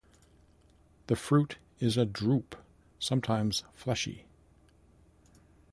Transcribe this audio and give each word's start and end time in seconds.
The 1.05 1.15
fruit 1.15 1.59
is 1.79 1.95
a 1.95 2.05
drupe, 2.07 2.55
sometimes 2.97 3.63
fleshy. 3.71 4.25